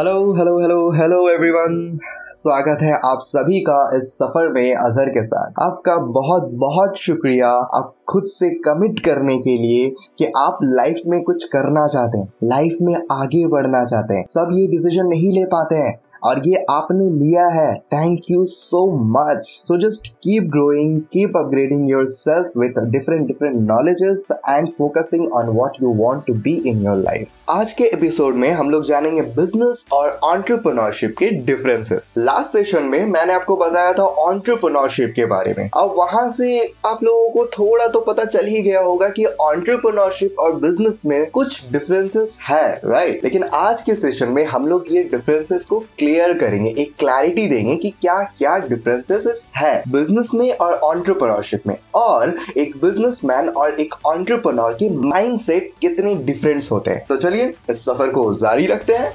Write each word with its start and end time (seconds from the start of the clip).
Hello 0.00 0.20
hello 0.34 0.52
hello 0.60 0.76
hello 0.90 1.16
everyone 1.30 1.98
स्वागत 2.32 2.82
है 2.82 2.92
आप 3.04 3.18
सभी 3.22 3.60
का 3.60 3.78
इस 3.96 4.12
सफ़र 4.14 4.48
में 4.52 4.74
अजहर 4.74 5.08
के 5.10 5.22
साथ। 5.22 5.62
आपका 5.62 5.96
बहुत 6.12 6.50
बहुत 6.60 6.98
शुक्रिया 6.98 7.48
आप 7.78 7.94
खुद 8.08 8.24
से 8.26 8.48
कमिट 8.64 9.00
करने 9.00 9.36
के 9.38 9.56
लिए 9.58 9.88
कि 10.18 10.24
आप 10.36 10.58
लाइफ 10.62 11.00
में 11.06 11.20
कुछ 11.22 11.44
करना 11.44 11.86
चाहते 11.86 12.18
हैं 12.18 12.32
लाइफ 12.44 12.76
में 12.82 12.94
आगे 13.12 13.46
बढ़ना 13.46 13.84
चाहते 13.84 14.14
हैं। 14.14 14.24
सब 14.26 14.48
ये 14.52 14.66
डिसीज़न 14.66 15.06
नहीं 15.06 15.32
ले 15.32 15.44
पाते 15.46 15.76
हैं 15.76 15.98
और 16.24 16.40
ये 16.46 16.64
आपने 16.70 17.04
लिया 17.08 17.46
है। 17.48 17.74
Thank 17.94 18.30
you 18.30 18.44
so 18.44 18.84
much 19.18 19.42
so 19.42 19.78
just 19.80 20.08
keep 20.22 20.48
growing 20.52 21.00
keep 21.12 21.36
upgrading 21.36 21.90
yourself 22.06 22.52
with 22.58 22.82
different 22.90 23.26
different 23.26 23.60
knowledges 23.68 24.28
and 24.48 24.68
focusing 24.68 25.26
on 25.32 25.48
what 25.56 25.82
you 25.82 25.94
want 26.02 26.26
to 26.26 26.34
be 26.40 26.54
in 26.70 26.78
your 26.78 26.96
life 26.96 27.36
आज 27.50 27.72
के 27.72 27.84
एपिसोड 27.84 28.34
में 28.34 28.50
हम 28.50 28.70
लोग 28.70 28.84
जानेंगे 28.84 29.22
बिज़नेस 29.36 29.86
और 29.92 30.18
ऑन्टरप्रनोरशिप 30.24 31.14
के 31.18 31.30
डिफरेंसेस 31.46 32.14
लास्ट 32.18 32.52
सेशन 32.52 32.84
में 32.84 33.04
मैंने 33.06 33.32
आपको 33.32 33.56
बताया 33.56 33.92
था 33.92 34.02
ऑन्टरप्रनोरशिप 34.02 35.12
के 35.16 35.24
बारे 35.26 35.54
में. 35.58 35.64
अब 35.66 35.94
वहाँ 35.96 36.30
से 36.32 36.60
आप 36.86 37.02
लोगों 37.04 37.30
को 37.30 37.46
थोड़ा 37.48 37.86
तो 37.86 38.00
पता 38.02 38.24
चल 38.24 38.46
ही 38.46 38.62
गया 38.62 38.80
होगा 38.80 39.08
कि 39.08 39.24
ऑन्टरप्रनोरशिप 39.24 40.38
और 40.38 40.54
बिज़नेस 40.56 41.02
में 41.06 41.30
कुछ 41.30 41.70
डिफरेंसेस 41.72 42.38
है 42.42 42.68
राइट 42.84 43.24
लेकिन 43.24 43.44
आज 43.44 43.80
के 43.82 43.94
सेशन 43.94 44.28
में 44.28 44.44
हम 44.46 44.66
लोग 44.66 44.84
ये 44.90 45.02
डिफरेंसेस 45.04 45.64
को 45.64 45.80
क्लियर 45.80 46.32
करेंगे, 46.38 46.70
एक 46.72 46.94
क्लैरिटी 46.98 47.46
देंगे 47.46 47.76
कि 47.76 47.90
क्या 48.00 48.22
क्या 48.38 48.56
डिफरेंसेस 48.58 49.46
है 49.56 49.82
बिज़नेस 49.88 50.30
में 50.34 50.50
और 50.52 50.72
ऑन्टरप्रनोरशिप 50.74 51.66
में. 51.66 51.76
और 51.94 52.34
एक 52.58 52.76
बिजनेसमैन 52.82 53.48
और 53.48 53.80
एक 53.80 53.94
ऑन्टरप्रनोर 54.06 54.72
के 54.72 54.88
माइंडसेट 55.08 55.72
कितने 55.80 56.14
डिफरेंस 56.16 56.70
होते 56.72 56.90
हैं. 56.90 57.04
तो 57.06 57.16
चलिए 57.16 57.54
इस 57.70 57.84
सफ़र 57.84 58.10
को 58.10 58.32
जारी 58.34 58.66
रखते 58.66 58.94
हैं। 58.94 59.12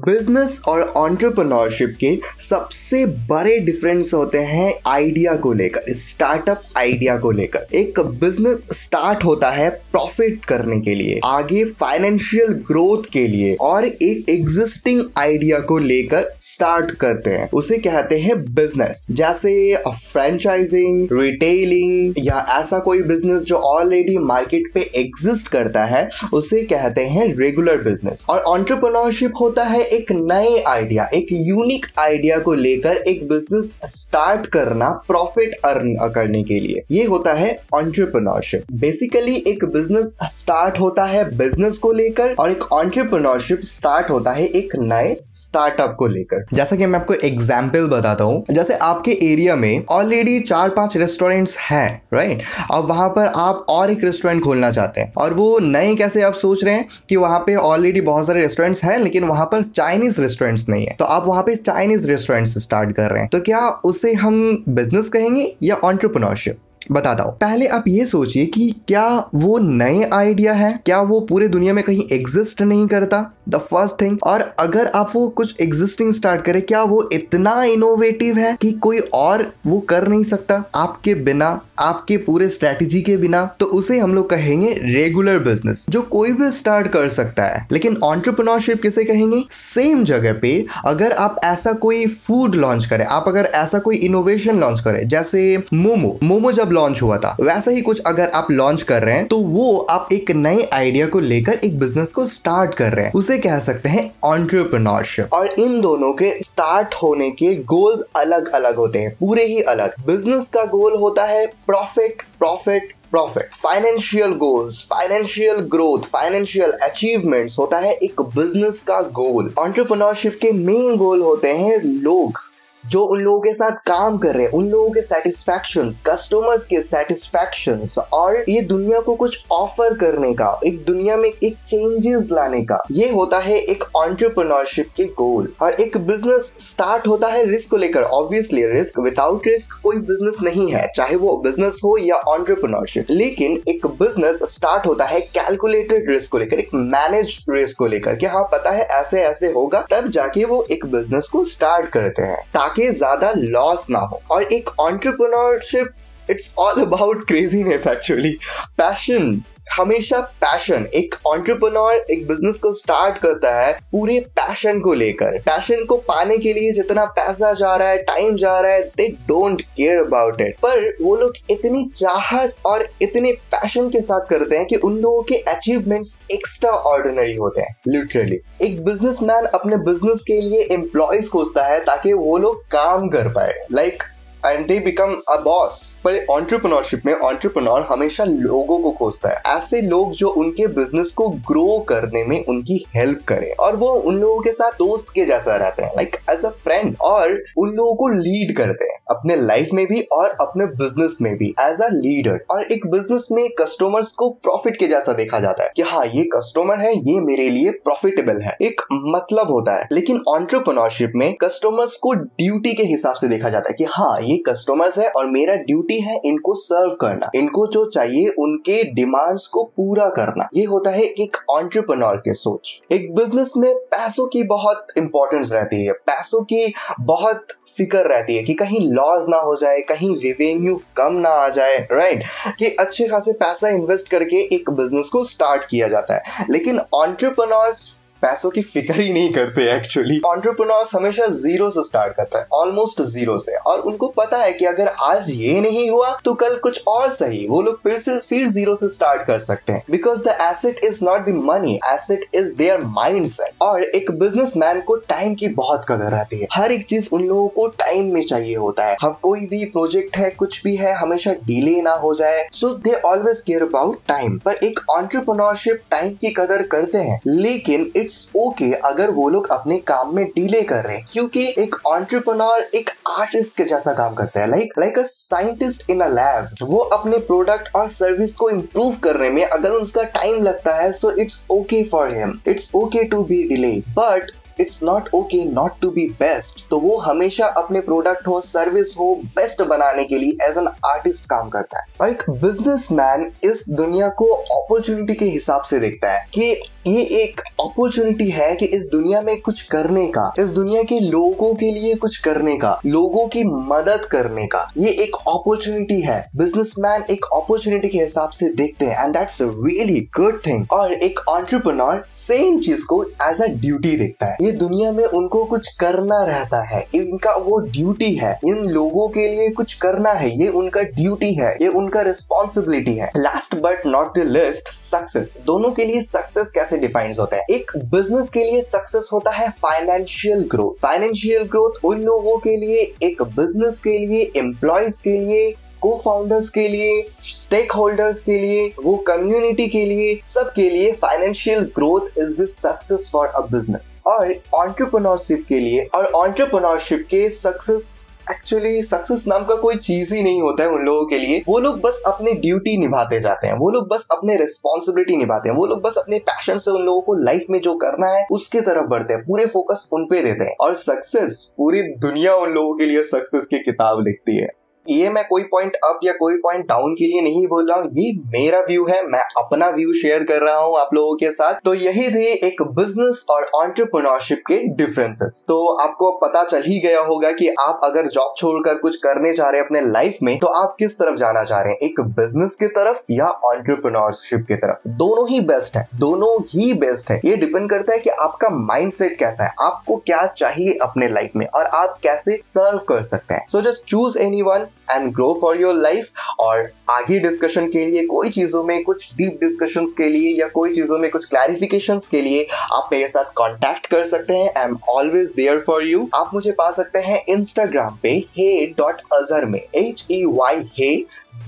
बिज़नेस 0.00 0.60
और 0.68 0.80
ऑन्टरप्रनोरशिप 0.96 1.96
के 2.00 2.10
सबसे 2.40 3.04
बड़े 3.28 3.58
डिफरेंस 3.60 4.12
होते 4.14 4.38
हैं 4.38 4.72
आइडिया 4.86 5.34
को 5.36 5.52
लेकर 5.52 5.92
स्टार्टअप 5.94 6.62
आइडिया 6.76 7.16
को 7.18 7.30
लेकर। 7.30 7.66
एक 7.76 8.00
बिज़नेस 8.20 8.66
स्टार्ट 8.74 9.24
होता 9.24 9.50
है 9.50 9.68
प्रॉफिट 9.92 10.44
करने 10.44 10.80
के 10.80 10.94
लिए, 10.94 11.18
आगे 11.24 11.64
फाइनेंशियल 11.64 12.52
ग्रोथ 12.68 13.10
के 13.12 13.26
लिए 13.28 13.54
और 13.60 13.84
एक 13.84 14.28
एग्जिस्टिंग 14.30 15.02
आइडिया 15.18 15.58
को 15.62 15.78
लेकर 15.80 16.32
स्टार्ट 16.38 16.90
करते 17.00 17.30
हैं। 17.30 17.48
उसे 17.52 17.78
कहते 17.78 18.18
हैं 18.20 18.38
बिज़नेस 18.54 19.06
जैसे 19.12 19.52
फ्रेंचाइजिंग 19.88 21.08
रिटेलिंग 21.12 22.24
या 22.26 22.44
ऐसा 22.58 22.78
कोई 22.80 23.02
बिज़नेस 23.02 23.42
जो 23.44 23.56
ऑलरेडी 23.56 24.16
मार्केट 24.20 24.72
पे 24.74 24.88
एग्जिस्ट 24.96 25.48
करता 25.48 25.84
है, 25.84 26.08
उसे 26.32 26.62
कहते 26.64 27.04
हैं 27.06 27.26
रेगुलर 27.36 27.82
बिज़नेस 27.82 28.24
और 28.30 28.40
ऑन्टरप्रनोरशिप 28.48 29.32
होता 29.40 29.62
है 29.64 29.78
एक 29.82 29.99
नए 30.12 30.62
आइडिया 30.68 31.08
एक 31.14 31.26
यूनिक 31.32 31.86
आइडिया 31.98 32.38
को 32.38 32.54
लेकर 32.54 32.96
एक 33.08 33.22
बिज़नेस 33.28 33.72
स्टार्ट 33.90 34.46
करना 34.48 34.90
प्रॉफिट 35.08 35.54
अर्न 35.64 35.94
करने 36.14 36.42
के 36.42 36.60
लिए। 36.60 36.82
ये 36.90 37.04
होता 37.04 37.32
है 37.32 37.50
ऑन्टरप्रनोरशिप 37.74 38.72
बेसिकली 38.80 39.34
एक 39.46 39.64
बिज़नेस 39.72 40.16
स्टार्ट 40.32 40.80
होता 40.80 41.04
है 41.04 41.24
बिज़नेस 41.36 41.78
को 41.78 41.92
लेकर 41.92 42.34
और 42.34 42.50
एक 42.50 42.62
ऑन्टरप्रनोरशिप 42.72 43.60
स्टार्ट 43.66 44.10
होता 44.10 44.30
है 44.30 44.44
एक 44.46 44.76
नए 44.78 45.16
स्टार्टअप 45.30 45.94
को 45.98 46.06
लेकर। 46.08 46.44
जैसा 46.54 46.76
कि 46.76 46.86
मैं 46.86 46.98
आपको 47.00 47.14
एग्ज़ाम्पल 47.26 47.86
बताता 47.88 48.24
हूँ, 48.24 48.42
जैसे 48.50 48.74
आपके 48.82 49.18
एरिया 49.22 49.56
में 49.56 49.84
ऑलरेडी 49.90 50.38
चार 50.42 50.70
पाँच 50.70 50.96
रेस्टोरेंट्स 50.96 51.58
हैं 51.60 52.02
राइट 52.14 52.42
और 52.70 52.82
वहाँ 52.86 53.08
पर 53.10 53.26
आप 53.36 53.66
और 53.70 53.90
एक 53.90 54.04
रेस्टोरेंट 54.04 54.42
खोलना 54.44 54.70
चाहते 54.70 55.00
हैं 55.00 55.12
और 55.16 55.34
वो 55.34 55.58
नए 55.60 55.94
कैसे 55.96 56.22
आप 56.22 56.34
सोच 56.36 56.64
रहे 56.64 56.74
हैं 56.74 56.86
कि 57.08 57.16
वहाँ 57.16 57.38
पे 57.46 57.54
ऑलरेडी 57.56 58.00
बहुत 58.02 58.26
सारे 58.26 58.40
रेस्टोरेंट्स 58.40 58.82
हैं, 58.84 58.98
लेकिन 58.98 59.24
वहाँ 59.24 59.46
पर 59.46 59.62
चाइनीज़ 59.80 60.20
रेस्टोरेंट्स 60.20 60.68
नहीं 60.68 60.86
है। 60.86 60.96
तो 60.98 61.04
आप 61.04 61.26
वहाँ 61.26 61.42
पे 61.42 61.56
चाइनीज़ 61.56 62.06
रेस्टोरेंट्स 62.06 62.58
स्टार्ट 62.58 62.92
कर 62.92 63.10
रहे 63.10 63.20
हैं। 63.20 63.28
तो 63.32 63.40
क्या 63.40 63.68
उसे 63.84 64.14
हम 64.14 64.64
बिज़नेस 64.68 65.08
कहेंगे 65.08 65.56
या 65.62 65.76
ऑन्टरप्रनोरशिप 65.76 66.58
बताता 66.92 67.22
हूँ। 67.22 67.32
पहले 67.32 67.66
आप 67.66 67.84
ये 67.88 68.06
सोचिए 68.06 68.46
कि 68.46 68.70
क्या 68.88 69.06
वो 69.34 69.58
नए 69.58 70.02
आइडिया 70.12 70.52
है? 70.52 70.72
क्या 70.86 71.00
वो 71.00 71.20
पूरे 71.20 71.48
दुनिया 71.48 71.74
में 71.74 71.82
कहीं 71.84 72.04
एग्जिस्ट 72.12 72.62
नहीं 72.62 72.86
करता? 72.86 73.18
द 73.50 73.58
फ़र्स्ट 73.60 74.00
थिंग 74.00 74.18
और 74.24 74.40
अगर 74.58 74.86
आप 74.86 75.12
वो 75.14 75.28
कुछ 75.30 75.60
एग्जिस्टिंग 75.60 76.12
स्टार्ट 76.14 76.42
करें, 76.42 76.60
क्या 76.62 76.82
वो 76.82 77.08
इतना 77.12 77.62
इनोवेटिव 77.64 78.38
है 78.38 78.56
कि 78.62 78.72
कोई 78.72 78.98
और 79.14 79.50
वो 79.66 79.80
कर 79.80 80.08
नहीं 80.08 80.24
सकता? 80.24 80.62
आपके 80.74 81.14
बिना, 81.16 81.60
आपके 81.78 82.16
पूरे 82.16 82.48
स्ट्रेटेजी 82.48 83.00
के 83.00 83.16
बिना 83.16 83.44
तो 83.60 83.66
उसे 83.68 83.98
हम 83.98 84.14
लोग 84.14 84.28
कहेंगे 84.30 84.72
रेगुलर 84.84 85.38
बिज़नेस 85.38 85.84
जो 85.90 86.02
कोई 86.10 86.32
भी 86.32 86.50
स्टार्ट 86.52 86.88
कर 86.88 87.08
सकता 87.08 87.44
है। 87.44 87.66
लेकिन 87.72 87.96
ऑन्टरप्रनोरशिप 88.04 88.82
किसे 88.82 89.04
कहेंगे? 89.04 89.42
सेम 89.50 90.04
जगह 90.04 90.32
पे 90.32 90.52
अगर 90.86 91.12
आप 91.14 91.40
ऐसा 91.44 91.72
कोई 91.74 92.06
फ़ूड 92.06 92.54
लॉन्च 92.54 92.86
करें, 92.86 93.04
आप 93.04 93.24
अगर 93.28 93.44
ऐसा 93.54 93.78
कोई 93.78 93.96
इनोवेशन 93.98 94.60
लॉन्च 94.60 94.80
करें, 94.80 95.06
जैसे 95.08 95.62
मोमो 95.74 96.18
मोमो 96.22 96.52
जब 96.52 96.70
लॉन्च 96.72 97.02
हुआ 97.02 97.18
था, 97.18 97.36
वैसा 97.40 97.70
ही 97.70 97.80
कुछ 97.80 98.00
अगर 98.06 98.30
आप 98.30 98.50
लॉन्च 98.50 98.82
कर 98.82 99.02
रहे 99.02 99.14
हैं 99.14 99.26
तो 99.26 99.38
वो 99.38 99.76
आप 99.90 100.08
एक 100.12 100.30
नए 100.32 100.68
आइडिया 100.72 101.06
को 101.06 101.20
लेकर 101.20 101.58
एक 101.64 101.78
बिज़नेस 101.80 102.12
को 102.12 102.26
स्टार्ट 102.28 102.74
कर 102.74 102.92
रहे 102.92 103.04
हैं। 103.04 103.12
उसे 103.12 103.38
कह 103.40 103.58
सकते 103.60 103.88
हैं 103.88 104.10
ऑन्टरप्रनोरशिप 104.24 105.34
और 105.34 105.46
इन 105.50 105.80
दोनों 105.80 106.12
के 106.12 106.30
स्टार्ट 106.42 106.94
होने 106.94 107.30
के 107.32 107.54
गोल्स 107.64 108.02
अलग 108.16 108.48
अलग 108.54 108.76
होते 108.76 108.98
हैं, 108.98 109.14
पूरे 109.14 109.44
ही 109.44 109.60
अलग। 109.64 109.94
बिज़नेस 110.06 110.48
का 110.48 110.64
गोल 110.68 110.96
होता 111.00 111.24
है 111.24 111.46
profit 111.66 112.22
profit 112.38 112.92
profit 113.10 113.54
financial 113.54 114.32
goals 114.36 114.82
financial 114.90 115.56
growth 115.72 116.02
financial 116.08 116.72
achievements 116.82 117.58
होता 117.58 117.78
है 117.78 117.92
एक 117.94 118.20
बिज़नेस 118.36 118.80
का 118.82 119.00
गोल 119.16 119.52
ऑन्टरप्रनोरशिप 119.58 120.38
के 120.42 120.52
मेन 120.54 120.96
गोल 120.96 121.22
होते 121.22 121.52
हैं 121.52 121.80
लोग। 121.82 122.38
जो 122.84 123.00
उन 123.04 123.20
लोगों 123.20 123.40
के 123.40 123.52
साथ 123.54 123.76
काम 123.86 124.16
कर 124.18 124.34
रहे 124.34 124.44
हैं, 124.44 124.52
उन 124.52 124.68
लोगों 124.70 124.90
के 124.90 125.00
सेटिस्फैक्शन 125.02 125.90
कस्टमर्स 126.06 126.64
के 126.66 126.82
सेटिस्फैक्शन 126.82 127.84
और 128.12 128.44
ये 128.48 128.60
दुनिया 128.62 129.00
को 129.00 129.14
कुछ 129.14 129.46
ऑफ़र 129.52 129.94
करने 129.94 130.32
का, 130.34 130.56
एक 130.66 130.84
दुनिया 130.84 131.16
में 131.16 131.28
एक 131.28 131.56
चेंजेस 131.56 132.28
लाने 132.32 132.62
का, 132.62 132.82
ये 132.90 133.10
होता 133.12 133.38
है 133.38 133.58
एक 133.62 133.84
ऑन्टरप्रनोरशिप 133.96 134.90
के 134.96 135.04
गोल 135.18 135.52
और 135.62 135.72
एक 135.72 135.96
बिज़नेस 136.06 136.52
स्टार्ट 136.60 137.06
होता 137.08 137.28
है 137.28 137.44
रिस्क 137.50 137.70
को 137.70 137.76
लेकर. 137.76 138.02
ऑब्वियसली 138.02 138.64
रिस्क 138.66 138.98
विदाउट 139.00 139.46
रिस्क 139.46 139.78
कोई 139.82 139.98
बिज़नेस 139.98 140.38
नहीं 140.42 140.70
है, 140.72 140.86
चाहे 140.96 141.16
वो 141.16 141.36
बिज़नेस 141.44 141.80
हो 141.84 141.96
या 141.98 142.16
ऑन्टरप्रनोरशिप 142.28 143.10
लेकिन 143.10 143.62
एक 143.68 143.86
बिज़नेस 144.00 144.42
स्टार्ट 144.54 144.86
होता 144.86 145.04
है 145.04 145.20
कैलकुलेटेड 145.20 146.10
रिस्क 146.10 146.32
को 146.32 146.38
लेकर, 146.38 146.58
एक 146.58 146.70
मैनेज 146.74 147.38
रिस्क 147.50 147.78
को 147.78 147.86
लेकर. 147.86 148.18
हाँ 148.30 148.42
पता 148.52 148.70
है 148.70 148.82
ऐसे 148.92 149.20
ऐसे 149.22 149.46
होगा, 149.52 149.84
तब 149.90 150.08
जाके 150.10 150.44
वो 150.44 150.64
एक 150.70 150.84
बिज़नेस 150.88 151.28
को 151.28 151.44
स्टार्ट 151.44 151.88
करते 151.88 152.22
हैं. 152.22 152.42
ताकि 152.70 152.88
ज़्यादा 152.92 153.32
लॉस 153.36 153.86
ना 153.90 153.98
हो। 153.98 154.20
और 154.30 154.42
एक 154.42 154.68
entrepreneurship 154.80 156.30
it's 156.30 156.54
all 156.58 156.80
about 156.82 157.26
craziness 157.26 157.86
actually 157.86 158.32
passion 158.78 159.34
हमेशा 159.72 160.20
पैशन 160.44 160.86
एक 160.94 161.14
ऑन्टरप्रनोर 161.26 161.94
एक 162.10 162.26
बिज़नेस 162.28 162.58
को 162.58 162.72
स्टार्ट 162.72 163.18
करता 163.18 163.54
है 163.60 163.72
पूरे 163.92 164.18
पैशन 164.38 164.80
को 164.80 164.94
लेकर। 164.94 165.38
पैशन 165.38 165.84
को 165.84 165.96
पाने 166.08 166.38
के 166.38 166.52
लिए 166.52 166.72
जितना 166.72 167.04
पैसा 167.18 167.52
जा 167.52 167.74
रहा 167.76 167.88
है 167.88 168.02
टाइम 168.02 168.36
जा 168.36 168.58
रहा 168.60 168.72
है 168.72 168.82
they 168.96 169.08
don't 169.28 169.62
care 169.76 169.98
about 169.98 170.40
it 170.40 170.56
पर 170.56 170.88
वो 171.02 171.16
लोग 171.16 171.32
इतनी 171.50 171.84
चाहत 171.96 172.56
और 172.66 172.86
इतने 173.02 173.32
पैशन 173.32 173.88
के 173.88 174.00
साथ 174.00 174.26
करते 174.30 174.56
हैं 174.56 174.66
कि 174.66 174.76
उन 174.76 174.96
लोगों 174.98 175.22
के 175.22 175.34
अचीवमेंट्स 175.48 176.18
एक्स्ट्रा 176.30 176.70
ऑर्डिनरी 176.70 177.34
होते 177.34 177.60
हैं 177.60 177.76
लिटरली 177.88 178.40
एक 178.62 178.84
बिजनेसमैन 178.84 179.44
अपने 179.54 179.76
बिज़नेस 179.76 180.22
के 180.22 180.40
लिए 180.40 180.62
एम्प्लॉयज़ 180.70 181.28
खोजता 181.28 181.64
है 181.64 181.80
ताकि 181.80 182.12
वो 182.12 182.38
लोग 182.38 182.64
काम 182.64 183.08
कर 183.08 183.28
पाए। 183.28 183.52
Like 183.72 183.92
like, 183.92 184.09
and 184.46 184.66
they 184.66 184.78
become 184.80 185.14
a 185.28 185.36
boss 185.36 185.78
पर 186.04 186.14
ऑन्टरप्रनोरशिप 186.30 187.02
में 187.06 187.12
ऑन्टरप्रनोर 187.14 187.80
हमेशा 187.80 188.24
लोगों 188.24 188.78
को 188.78 188.90
खोजता 188.90 189.28
है। 189.28 189.56
ऐसे 189.56 189.80
लोग 189.80 190.12
जो 190.12 190.28
उनके 190.28 190.66
बिज़नेस 190.66 191.10
को 191.12 191.28
ग्रो 191.48 191.78
करने 191.88 192.24
में 192.24 192.44
उनकी 192.44 192.84
हेल्प 192.96 193.24
करें। 193.28 193.50
और 193.60 193.76
वो 193.76 193.88
उन 193.88 194.16
लोगों 194.16 194.40
के 194.40 194.52
साथ 194.52 194.70
दोस्त 194.70 195.06
के 195.14 195.24
जैसा 195.24 195.56
रहते 195.56 195.82
हैं। 195.82 195.90
लाइक 195.90 196.16
एज 196.30 196.44
अ 196.44 196.48
फ्रेंड 196.48 196.96
और 197.00 197.42
उन 197.58 197.70
लोगों 197.70 197.94
को 197.94 198.08
लीड 198.08 198.56
करते 198.56 198.84
हैं। 198.84 198.98
अपने 199.10 199.36
लाइफ 199.36 199.68
में 199.72 199.86
भी 199.86 200.00
और 200.12 200.36
अपने 200.40 200.66
बिज़नेस 200.66 201.18
में 201.22 201.34
भी 201.34 201.50
एज 201.60 201.80
अ 201.80 201.88
लीडर 201.92 202.44
और 202.50 202.62
एक 202.62 202.86
बिज़नेस 202.86 203.28
में 203.32 203.48
कस्टमर्स 203.58 204.10
को 204.12 204.30
प्रॉफिट 204.42 204.76
के 204.76 204.86
जैसा 204.86 205.12
देखा 205.12 205.40
जाता 205.40 205.64
है 205.64 205.70
कि 205.76 205.82
हाँ 205.82 206.04
ये 206.06 206.24
कस्टमर 206.24 206.80
है, 206.80 206.92
ये 206.92 207.20
मेरे 207.20 207.48
लिए 207.50 207.70
प्रॉफिटेबल 207.70 208.40
है। 208.40 208.56
एक 208.62 208.80
मतलब 208.92 209.50
होता 209.50 209.76
है। 209.78 209.88
लेकिन 209.92 210.22
ऑन्टरप्रनोरशिप 210.28 211.12
में 211.16 211.32
कस्टमर्स 211.34 211.96
को 211.96 212.12
ड्यूटी 212.12 212.72
के 212.72 212.82
हिसाब 212.82 213.14
से 213.14 213.28
देखा 213.28 213.48
जाता 213.48 213.68
है 213.68 213.74
कि 213.78 213.84
हाँ 213.84 214.16
ये 214.30 214.36
कस्टमर्स 214.48 214.98
है 214.98 215.08
और 215.08 215.26
मेरा 215.26 215.54
ड्यूटी 215.54 216.00
है 216.00 216.20
इनको 216.24 216.54
सर्व 216.54 216.90
करना। 216.90 217.30
इनको 217.34 217.66
जो 217.66 217.84
चाहिए, 217.84 218.28
उनके 218.28 218.82
डिमांड्स 218.92 219.46
को 219.46 219.64
पूरा 219.64 220.08
करना। 220.08 220.48
ये 220.54 220.64
होता 220.64 220.90
है 220.90 221.02
एक 221.02 221.36
ऑन्टरप्रनोर 221.50 222.16
के 222.16 222.34
सोच। 222.34 222.80
एक 222.92 223.14
बिज़नेस 223.14 223.52
में 223.56 223.74
पैसों 223.74 224.26
की 224.26 224.42
बहुत 224.42 224.86
इंपॉर्टेंस 224.98 225.52
रहती 225.52 225.84
है। 225.86 225.92
पैसों 225.92 226.42
की 226.42 226.72
बहुत 227.00 227.46
फ़िक्र 227.76 227.98
रहती 227.98 228.36
है 228.36 228.42
कि 228.42 228.54
कहीं 228.54 228.80
लॉस 228.92 229.24
ना 229.28 229.36
हो 229.36 229.56
जाए, 229.56 229.80
कहीं 229.80 230.16
रेवेन्यू 230.16 230.76
कम 230.96 231.12
ना 231.12 231.28
आ 231.28 231.48
जाए 231.48 231.78
राइट 231.92 232.22
कि 232.58 232.66
अच्छे 232.66 233.08
खासे 233.08 233.32
पैसा 233.32 233.68
इन्वेस्ट 233.68 234.08
करके 234.08 234.36
एक 234.54 234.70
बिज़नेस 234.70 235.08
को 235.08 235.24
स्टार्ट 235.24 235.64
किया 235.64 235.88
जाता 235.88 236.14
है। 236.14 236.46
लेकिन 236.50 236.80
ऑन्टरप्रनोर्स 236.94 237.90
पैसों 238.22 238.50
की 238.50 238.62
फ़िक्र 238.62 239.00
ही 239.00 239.12
नहीं 239.12 239.32
करते 239.32 239.70
एक्चुअली 239.72 240.20
ऑन्टरप्रनोर्स 240.26 240.94
हमेशा 240.94 241.26
ज़ीरो 241.34 241.68
से 241.70 241.84
स्टार्ट 241.86 242.16
करता 242.16 242.38
है 242.38 242.46
ऑलमोस्ट 242.52 243.02
ज़ीरो 243.02 243.36
से. 243.38 243.56
और 243.66 243.80
उनको 243.80 244.08
पता 244.16 244.38
है 244.38 244.52
कि 244.52 244.64
अगर 244.66 244.88
आज 245.02 245.30
ये 245.30 245.60
नहीं 245.60 245.88
हुआ 245.90 246.10
तो 246.24 246.34
कल 246.34 246.56
कुछ 246.62 246.82
और 246.88 247.08
सही. 247.10 247.46
वो 247.48 247.62
लोग 247.62 247.82
फिर 247.82 247.98
से, 247.98 248.18
फिर 248.18 248.46
ज़ीरो 248.48 248.76
से 248.76 248.88
स्टार्ट 248.88 249.26
कर 249.26 249.38
सकते 249.38 249.72
हैं. 249.72 249.82
Because 249.90 250.22
the 250.24 250.36
asset 250.42 250.84
is 250.84 251.04
not 251.04 251.26
the 251.26 251.34
money 251.44 251.78
asset 251.86 252.28
is 252.34 252.54
their 252.56 252.80
mind 252.80 253.28
और 253.62 253.82
एक 253.84 254.10
बिज़नेस 254.10 254.52
को 254.86 254.94
टाइम 255.08 255.34
की 255.34 255.48
बहुत 255.54 255.84
कदर 255.88 256.10
रहती 256.10 256.40
है. 256.40 256.46
हर 256.52 256.72
एक 256.72 256.84
चीज़ 256.84 257.08
उन 257.12 257.24
लोगों 257.24 257.48
को 257.48 257.66
टाइम 257.78 258.12
में 258.14 258.24
चाहिए 258.24 258.54
होता 258.56 258.84
है. 258.84 258.96
हम 259.02 259.16
कोई 259.22 259.46
भी 259.46 259.64
प्रोजेक्ट 259.66 260.16
है, 260.16 260.30
कुछ 260.30 260.62
भी 260.64 260.74
है, 260.76 260.92
हमेशा 260.94 261.32
डिले 261.46 261.80
ना 261.82 261.92
हो 261.94 262.12
जाए. 262.14 262.46
So 262.52 262.68
they 262.76 262.92
always 263.06 263.40
care 263.40 263.62
about 263.62 263.98
time 264.08 264.38
पर 264.38 264.64
एक 264.64 264.80
ऑन्टरप्रनोरशिप 264.90 265.82
टाइम 265.90 266.14
की 266.14 266.30
कदर 266.30 266.62
करते 266.72 266.98
हैं. 266.98 267.20
लेकिन 267.26 267.90
इट 267.96 268.09
इट्स 268.10 268.28
ओके 268.36 268.72
अगर 268.84 269.10
वो 269.10 269.28
लोग 269.28 269.46
अपने 269.52 269.76
काम 269.88 270.14
में 270.16 270.24
डिले 270.26 270.62
कर 270.62 270.84
रहे 270.84 270.96
हैं, 270.96 271.04
क्योंकि 271.12 271.46
एक 271.58 271.74
ऑन्टरप्रनोर 271.86 272.60
एक 272.74 272.90
आर्टिस्ट 273.10 273.56
के 273.56 273.64
जैसा 273.64 273.92
काम 273.94 274.14
करता 274.14 274.40
है। 274.40 274.48
Like 274.50 274.72
like 274.78 274.98
a 274.98 275.02
scientist 275.04 275.90
in 275.90 276.00
a 276.00 276.08
lab 276.08 276.54
वो 276.62 276.78
अपने 276.98 277.18
प्रोडक्ट 277.20 277.74
और 277.76 277.88
सर्विस 277.90 278.34
को 278.36 278.50
इम्प्रूव 278.50 278.96
करने 279.04 279.30
में, 279.30 279.44
अगर 279.44 279.70
उसका 279.72 280.02
टाइम 280.10 280.42
लगता 280.42 280.74
है 280.74 280.92
so 280.92 281.10
it's 281.12 281.42
okay 281.52 281.82
for 281.90 282.14
him 282.14 282.38
it's 282.48 282.70
okay 282.74 283.04
to 283.04 283.22
be 283.24 283.42
delay 283.48 283.74
but 283.98 284.30
it's 284.60 284.82
not 284.82 285.08
okay 285.14 285.44
not 285.44 285.78
to 285.82 285.90
be 285.90 286.06
best 286.18 286.64
तो 286.70 286.78
वो 286.80 286.96
हमेशा 286.98 287.46
अपने 287.58 287.80
प्रोडक्ट 287.80 288.26
हो 288.28 288.40
सर्विस 288.40 288.94
हो 288.98 289.14
बेस्ट 289.36 289.62
बनाने 289.64 290.04
के 290.04 290.18
लिए 290.18 290.46
एज 290.48 290.58
एन 290.58 290.66
आर्टिस्ट 290.86 291.24
काम 291.24 291.48
करता 291.48 291.80
है। 291.80 291.86
और 292.00 292.10
एक 292.10 292.22
बिजनेसमैन 292.30 293.30
इस 293.44 293.64
दुनिया 293.70 294.08
को 294.18 294.26
अपॉर्चुनिटी 294.32 295.14
के 295.14 295.24
हिसाब 295.26 295.62
से 295.62 295.78
देखता 295.80 296.12
है 296.12 296.26
कि 296.34 296.52
ये 296.90 297.02
एक 297.22 297.40
अपॉर्चुनिटी 297.40 298.28
है 298.30 298.54
कि 298.56 298.66
इस 298.66 298.84
दुनिया 298.84 299.20
में 299.22 299.40
कुछ 299.40 299.60
करने 299.62 300.06
का, 300.06 300.22
इस 300.38 300.46
दुनिया 300.46 300.82
के 300.82 300.98
लोगों 301.00 301.54
के 301.54 301.70
लिए 301.70 301.94
कुछ 301.94 302.16
करने 302.16 302.56
का, 302.58 302.80
लोगों 302.86 303.26
की 303.28 303.44
मदद 303.44 304.04
करने 304.04 304.46
का। 304.46 304.66
ये 304.78 304.90
एक 304.90 305.16
अपॉर्चुनिटी 305.16 306.00
है। 306.00 306.18
बिजनेसमैन 306.36 307.02
एक 307.10 307.24
अपॉर्चुनिटी 307.24 307.88
के 307.88 307.98
हिसाब 307.98 308.30
से 308.30 308.48
देखते 308.54 308.86
हैं 308.86 309.04
and 309.04 309.14
that's 309.16 309.38
really 309.42 310.00
good 310.16 310.40
thing 310.46 310.66
और 310.72 310.92
एक 310.92 311.20
ऑन्टरप्रनोर 311.28 312.02
सेम 312.14 312.58
चीज़ 312.60 312.84
को 312.84 313.02
एज 313.04 313.40
अ 313.40 313.46
ड्यूटी 313.60 313.96
देखता 313.96 314.26
है। 314.26 314.36
ये 314.42 314.52
दुनिया 314.52 314.90
में 314.92 315.04
उनको 315.04 315.44
कुछ 315.44 315.68
करना 315.76 316.22
रहता 316.24 316.62
है। 316.64 316.86
इनका 316.94 317.34
वो 317.36 317.58
ड्यूटी 317.68 318.14
है। 318.14 318.38
इन 318.46 318.64
लोगों 318.70 319.08
के 319.08 319.28
लिए 319.28 319.48
कुछ 319.50 319.74
करना 319.74 320.12
है। 320.12 320.30
ये 320.40 320.48
उनका 320.48 320.82
ड्यूटी 320.98 321.32
है। 321.34 321.54
ये 321.62 321.68
उनका 321.68 322.02
रिस्पॉन्सिबिलिटी 322.02 322.94
है। 322.94 323.10
Last 323.16 323.54
but 323.54 323.86
not 323.86 324.18
the 324.18 324.26
least 324.28 324.72
success 324.72 325.38
दोनों 325.46 325.70
के 325.70 325.84
लिए 325.84 326.02
सक्सेस 326.02 326.50
कैसे 326.50 326.76
डिफाइन 326.80 327.14
होता 327.20 327.36
है। 327.36 327.44
एक 327.50 327.72
बिज़नेस 327.86 328.28
के 328.28 328.44
लिए 328.44 328.62
सक्सेस 328.62 329.08
होता 329.12 329.30
है 329.30 329.48
फाइनेंशियल 329.62 330.42
ग्रोथ 330.50 330.82
फाइनेंशियल 330.82 331.42
ग्रोथ 331.44 331.84
उन 331.84 332.00
लोगों 332.00 332.36
के 332.38 332.56
लिए, 332.56 332.82
एक 333.02 333.22
बिज़नेस 333.22 333.78
के 333.78 333.98
लिए 333.98 334.30
एम्प्लॉयज़ 334.36 335.00
के 335.02 335.18
लिए 335.18 335.52
को 335.82 336.00
फाउंडर्स 336.04 336.48
के 336.48 336.68
लिए 336.68 337.10
स्टेक 337.22 337.72
होल्डर्स 337.72 338.20
के 338.20 338.34
लिए, 338.34 338.74
वो 338.84 338.96
कम्युनिटी 338.96 339.68
के 339.68 339.84
लिए, 339.86 340.20
सबके 340.24 340.70
लिए 340.70 340.92
financial 340.92 341.58
growth 341.58 342.18
is 342.18 342.42
the 342.42 342.46
success 342.46 343.10
for 343.12 343.26
a 343.26 343.40
business 343.40 344.02
और 344.06 344.34
ऑन्टरप्रनोरशिप 344.54 345.44
के 345.48 345.58
लिए, 345.58 345.88
और 345.94 346.04
ऑन्टरप्रनोरशिप 346.04 347.06
के 347.10 347.30
सक्सेस 347.30 348.16
एक्चुअली 348.30 348.82
सक्सेस 348.82 349.24
नाम 349.28 349.44
का 349.44 349.54
कोई 349.54 349.74
चीज़ 349.74 350.14
ही 350.14 350.22
नहीं 350.22 350.42
होता 350.42 350.62
है 350.62 350.68
उन 350.68 350.82
लोगों 350.82 351.06
के 351.06 351.18
लिए। 351.18 351.42
वो 351.48 351.58
लोग 351.58 351.80
बस 351.80 352.02
अपनी 352.06 352.32
ड्यूटी 352.32 352.76
निभाते 352.76 353.20
जाते 353.20 353.46
हैं। 353.46 353.54
वो 353.54 353.70
लोग 353.70 353.88
बस 353.88 354.06
अपने 354.10 354.36
रिस्पॉन्सिबिलिटी 354.36 355.16
निभाते 355.16 355.48
हैं। 355.48 355.56
वो 355.56 355.66
लोग 355.66 355.82
बस 355.82 355.96
अपने 355.96 356.18
पैशन 356.18 356.58
से 356.58 356.70
उन 356.70 356.82
लोगों 356.82 357.02
को 357.02 357.14
लाइफ 357.14 357.46
में 357.50 357.60
जो 357.60 357.74
करना 357.74 358.06
है, 358.06 358.26
उसके 358.32 358.60
तरफ़ 358.60 358.84
बढ़ते 358.84 359.14
हैं। 359.14 359.22
पूरे 359.22 359.46
फोकस 359.46 359.88
उन 359.92 360.04
पे 360.04 360.20
देते 360.20 360.44
हैं। 360.44 360.56
और 360.60 360.74
सक्सेस 360.74 361.54
पूरी 361.58 361.82
दुनिया 361.82 362.34
उन 362.34 362.50
लोगों 362.50 362.74
के 362.74 362.86
लिए 362.86 363.02
सक्सेस 363.02 363.46
की 363.46 363.58
किताब 363.58 364.00
लिखती 364.00 364.36
है। 364.36 364.48
ये 364.90 365.08
मैं 365.10 365.24
कोई 365.26 365.42
पॉइंट 365.52 365.76
अप 365.84 366.00
या 366.04 366.12
कोई 366.14 366.36
पॉइंट 366.42 366.66
डाउन 366.68 366.94
के 366.94 367.06
लिए 367.06 367.20
नहीं 367.22 367.46
बोल 367.46 367.68
रहा 367.68 367.78
हूँ। 367.78 367.88
ये 367.92 368.12
मेरा 368.30 368.60
व्यू 368.60 368.86
है, 368.86 369.02
मैं 369.04 369.20
अपना 369.38 369.68
व्यू 369.70 369.92
शेयर 369.94 370.24
कर 370.24 370.42
रहा 370.42 370.56
हूँ 370.56 370.76
आप 370.78 370.90
लोगों 370.94 371.14
के 371.16 371.30
साथ। 371.32 371.60
तो 371.64 371.74
यही 371.76 372.08
थे 372.10 372.24
एक 372.46 372.62
बिज़नेस 372.72 373.24
और 373.30 373.48
ऑन्टरप्रनोरशिप 373.56 374.42
के 374.48 374.56
डिफरेंसेस 374.76 375.44
तो 375.48 375.58
आपको 375.82 376.10
पता 376.18 376.42
चल 376.44 376.62
ही 376.62 376.78
गया 376.80 377.00
होगा 377.02 377.30
कि 377.32 377.48
आप 377.60 377.80
अगर 377.84 378.06
जॉब 378.08 378.34
छोड़कर 378.38 378.78
कुछ 378.78 378.96
करने 378.98 379.32
चाह 379.32 379.50
रहे 379.50 379.60
हैं 379.60 379.66
अपने 379.66 379.80
लाइफ 379.82 380.18
में 380.22 380.36
तो 380.38 380.46
आप 380.62 380.74
किस 380.78 380.98
तरफ़ 380.98 381.16
जाना 381.16 381.44
चाह 381.44 381.60
रहे 381.60 381.72
हैं? 381.72 381.78
एक 381.80 382.00
बिज़नेस 382.00 382.56
की 382.56 382.66
तरफ़ 382.70 383.12
या 383.12 383.28
ऑन्टरप्रनोरशिप 383.46 384.44
की 384.48 384.56
तरफ़? 384.56 384.88
दोनों 384.88 385.28
ही 385.28 385.40
बेस्ट 385.42 385.76
है, 385.76 385.86
दोनों 385.96 386.36
ही 386.48 386.72
बेस्ट 386.76 387.10
है। 387.10 387.20
ये 387.24 387.36
डिपेंड 387.36 387.68
करता 387.70 387.92
है 387.92 387.98
कि 387.98 388.10
आपका 388.10 388.50
माइंड 388.56 388.88
कैसा 388.90 389.44
है, 389.44 389.50
आपको 389.62 389.96
क्या 390.06 390.26
चाहिए 390.28 390.72
अपने 390.82 391.08
लाइफ 391.08 391.32
में 391.36 391.46
और 391.48 391.64
आप 391.64 391.98
कैसे 392.02 392.38
सर्व 392.44 392.78
कर 392.88 393.02
सकते 393.02 393.34
हैं। 393.34 393.46
So 393.48 393.60
just 393.60 393.84
choose 393.84 394.18
any 394.18 394.42
one 394.42 394.66
and 394.90 395.12
grow 395.14 395.32
for 395.40 395.60
your 395.60 395.74
life 395.74 396.12
और 396.40 396.70
आगे 396.90 397.18
डिस्कशन 397.20 397.66
के 397.70 397.84
लिए, 397.86 398.04
कोई 398.06 398.30
चीज़ों 398.30 398.62
में 398.64 398.82
कुछ 398.84 399.14
डीप 399.16 399.38
डिस्कशन 399.40 399.84
के 399.98 400.08
लिए 400.10 400.32
या 400.40 400.46
कोई 400.54 400.74
चीज़ों 400.74 400.98
में 400.98 401.10
कुछ 401.10 401.24
क्लैरिफिकेशन 401.24 401.98
के 402.10 402.22
लिए, 402.22 402.46
आप 402.72 402.88
मेरे 402.92 403.08
साथ 403.08 403.32
कॉन्टैक्ट 403.36 403.86
कर 403.86 404.04
सकते 404.06 404.36
हैं. 404.36 404.52
I 404.56 404.64
am 404.64 404.78
always 404.90 405.32
there 405.36 405.58
for 405.66 405.86
you 405.86 406.08
आप 406.14 406.30
मुझे 406.34 406.52
पा 406.58 406.70
सकते 406.70 406.98
हैं 406.98 407.22
इंस्टाग्राम 407.28 407.98
पे 408.02 408.16
हे 408.36 408.66
डॉट 408.78 409.00
अजहर 409.12 409.44
में 409.46 409.60
H 409.60 410.06
E 410.10 410.24
Y 410.28 410.62
hey 410.78 410.94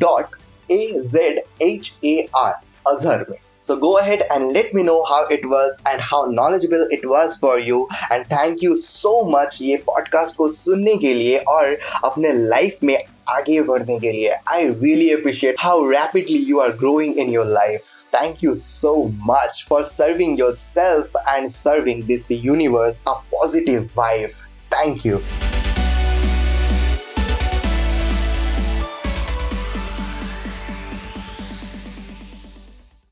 dot 0.01 0.37
A 0.73 0.93
Z 1.07 1.41
H 1.63 1.93
A 2.05 2.29
R 2.37 2.53
Azhar 2.93 3.27
में. 3.31 3.39
So 3.65 3.75
go 3.83 3.91
ahead 3.99 4.23
and 4.35 4.47
let 4.55 4.73
me 4.77 4.83
know 4.87 4.95
how 5.09 5.19
it 5.35 5.45
was 5.51 5.75
and 5.89 6.01
how 6.05 6.19
knowledgeable 6.31 6.81
it 6.97 7.05
was 7.11 7.37
for 7.43 7.53
you. 7.67 7.77
And 8.15 8.25
thank 8.33 8.65
you 8.67 8.73
so 8.85 9.13
much 9.35 9.59
ये 9.63 9.77
podcast 9.91 10.35
को 10.37 10.49
सुनने 10.53 10.97
के 11.05 11.13
लिए 11.15 11.39
और 11.53 11.77
अपने 12.05 12.33
life 12.49 12.83
में 12.85 12.97
आगे 13.29 13.61
बढ़ने 13.63 13.99
के 14.01 14.13
लिए 14.13 14.31
I 14.53 14.69
really 14.69 15.11
appreciate 15.13 15.57
how 15.61 15.89
rapidly 15.91 16.43
you 16.49 16.59
are 16.61 16.73
growing 16.83 17.19
in 17.19 17.31
your 17.33 17.47
life 17.47 17.87
thank 18.15 18.45
you 18.45 18.55
so 18.55 18.95
much 19.31 19.65
for 19.69 19.85
serving 19.85 20.39
your 20.41 20.53
self 20.55 21.17
and 21.29 21.49
serving 21.49 22.05
this 22.09 22.31
universe 22.33 23.03
a 23.09 23.13
positive 23.33 23.89
wife 23.97 24.43
thank 24.75 25.07
you 25.07 25.19